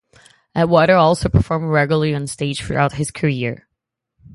[0.55, 3.67] Atwater also performed regularly on stage throughout his career.